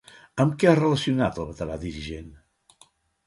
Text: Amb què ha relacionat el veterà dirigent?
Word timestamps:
Amb 0.43 0.55
què 0.61 0.69
ha 0.69 0.77
relacionat 0.79 1.37
el 1.43 1.45
veterà 1.49 1.77
dirigent? 1.83 2.31